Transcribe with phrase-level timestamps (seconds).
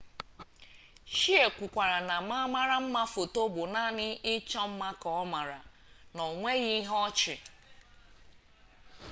[1.13, 5.59] hsieh kwukwara na ma mara mma foto bụ naanị ịchọ mma ka ọ maara
[6.15, 7.33] na onweghi ihe ọ chị